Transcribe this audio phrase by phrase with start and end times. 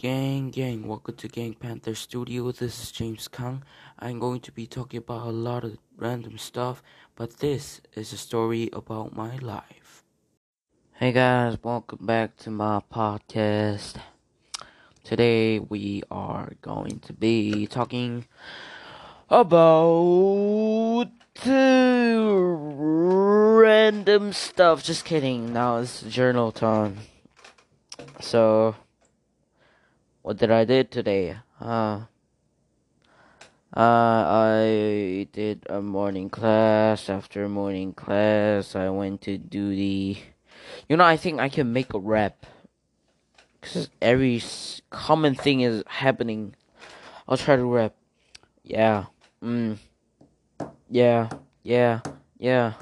[0.00, 2.50] Gang, gang, welcome to Gang Panther Studio.
[2.52, 3.62] This is James Kang.
[3.98, 6.82] I'm going to be talking about a lot of random stuff,
[7.16, 10.02] but this is a story about my life.
[10.94, 13.96] Hey guys, welcome back to my podcast.
[15.04, 18.24] Today we are going to be talking
[19.28, 21.10] about
[23.60, 24.82] random stuff.
[24.82, 25.52] Just kidding.
[25.52, 27.00] Now it's journal time.
[28.20, 28.76] So
[30.30, 31.38] what did I did today?
[31.60, 32.06] Uh,
[33.74, 34.22] uh,
[34.54, 37.10] I did a morning class.
[37.10, 40.18] After morning class, I went to do the.
[40.88, 42.46] You know, I think I can make a rap.
[43.60, 44.40] Cause every
[44.90, 46.54] common thing is happening.
[47.26, 47.96] I'll try to rap.
[48.62, 49.06] Yeah.
[49.42, 49.78] Mm.
[50.88, 51.28] Yeah.
[51.64, 52.02] Yeah.
[52.38, 52.74] Yeah.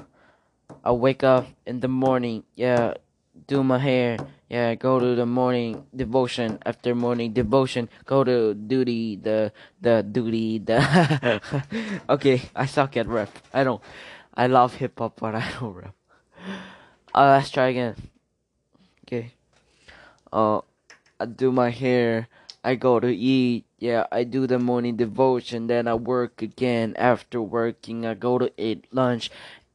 [0.83, 2.43] I wake up in the morning.
[2.53, 2.93] Yeah.
[3.49, 4.17] Do my hair
[4.49, 6.57] yeah, go to the morning devotion.
[6.65, 9.15] After morning devotion, go to duty.
[9.15, 10.57] The the duty.
[10.57, 11.39] The
[12.09, 13.29] okay, I suck at rap.
[13.53, 13.81] I don't.
[14.33, 15.93] I love hip hop, but I don't rap.
[17.13, 17.95] Uh, let's try again.
[19.05, 19.33] Okay.
[20.33, 20.61] Uh,
[21.19, 22.27] I do my hair.
[22.63, 23.65] I go to eat.
[23.77, 25.67] Yeah, I do the morning devotion.
[25.67, 26.95] Then I work again.
[26.97, 29.29] After working, I go to eat lunch.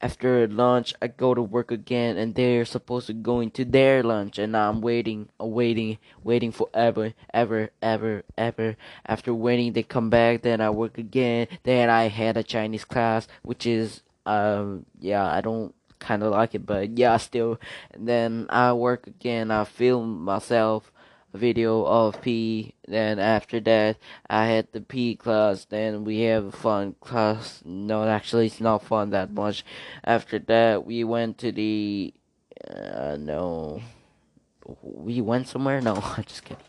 [0.04, 4.38] After lunch, I go to work again, and they're supposed to go into their lunch,
[4.38, 8.76] and I'm waiting, uh, waiting, waiting forever, ever, ever, ever.
[9.06, 11.48] After waiting, they come back, then I work again.
[11.62, 16.54] Then I had a Chinese class, which is, um, yeah, I don't kind of like
[16.54, 17.58] it, but yeah, still.
[17.94, 19.50] And then I work again.
[19.50, 20.92] I film myself
[21.34, 22.74] video of P.
[22.86, 25.64] Then after that, I had the P class.
[25.64, 27.62] Then we have a fun class.
[27.64, 29.64] No, actually, it's not fun that much.
[30.04, 32.14] After that, we went to the.
[32.68, 33.82] Uh, no.
[34.82, 35.80] We went somewhere?
[35.80, 36.62] No, I'm just kidding.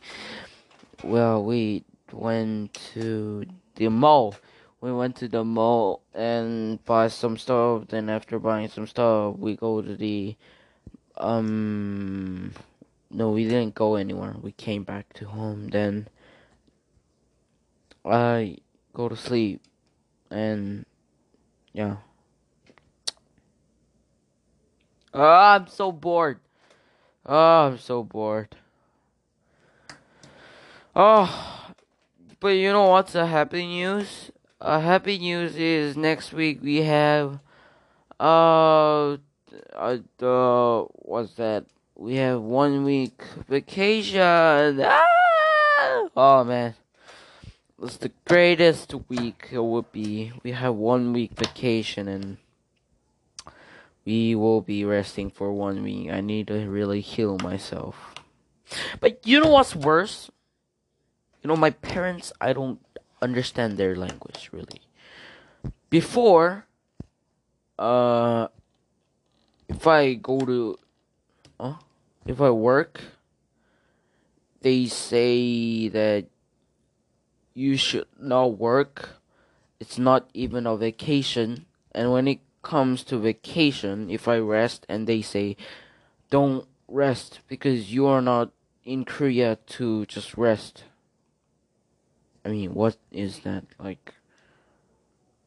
[1.03, 4.36] Well, we went to the mall.
[4.81, 7.88] We went to the mall and buy some stuff.
[7.88, 10.36] Then after buying some stuff, we go to the
[11.17, 12.52] um
[13.15, 14.36] no, we didn't go anywhere.
[14.42, 15.70] We came back to home.
[15.70, 16.09] Then
[18.03, 18.58] I
[18.93, 19.61] go to sleep,
[20.30, 20.86] and
[21.71, 21.98] yeah.
[25.14, 26.39] Oh, I'm so bored.
[27.26, 28.58] Oh, I'm so bored.
[30.93, 31.71] Oh,
[32.42, 34.32] but you know what's a happy news?
[34.59, 37.39] A happy news is next week we have
[38.20, 39.17] uh,
[39.73, 41.65] uh, what's that?
[41.95, 44.82] We have one week vacation.
[44.83, 46.08] Ah!
[46.16, 46.76] Oh man,
[47.82, 50.32] it's the greatest week it would be.
[50.44, 52.38] We have one week vacation and
[54.06, 56.11] we will be resting for one week.
[56.11, 58.14] I need to really heal myself.
[59.00, 60.30] But you know what's worse?
[61.42, 62.80] You know, my parents, I don't
[63.22, 64.82] understand their language really.
[65.89, 66.66] Before,
[67.80, 68.48] uh,
[69.70, 70.77] if I go to
[71.60, 71.76] Huh?
[72.25, 73.02] If I work,
[74.61, 76.25] they say that
[77.53, 79.21] you should not work.
[79.80, 81.65] It's not even a vacation.
[81.91, 85.55] And when it comes to vacation, if I rest and they say,
[86.31, 88.52] don't rest because you are not
[88.83, 90.85] in Korea to just rest.
[92.43, 93.65] I mean, what is that?
[93.77, 94.15] Like,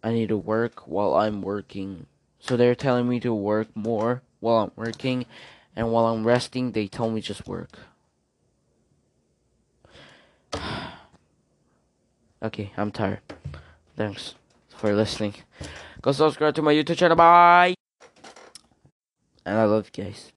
[0.03, 2.06] I need to work while I'm working.
[2.38, 5.27] So they're telling me to work more while I'm working
[5.78, 7.78] and while I'm resting, they tell me just work.
[12.43, 13.21] okay, I'm tired.
[13.97, 14.34] Thanks
[14.69, 15.34] for listening.
[16.03, 17.17] Go subscribe to my YouTube channel.
[17.17, 17.75] Bye.
[19.47, 20.27] And I love you guys.